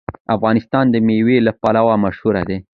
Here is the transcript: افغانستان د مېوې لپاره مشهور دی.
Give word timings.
افغانستان 0.35 0.85
د 0.89 0.95
مېوې 1.07 1.37
لپاره 1.47 1.79
مشهور 2.05 2.35
دی. 2.49 2.57